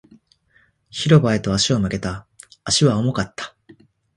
[0.89, 2.25] 広場へと足を向けた。
[2.63, 3.55] 足は重かった。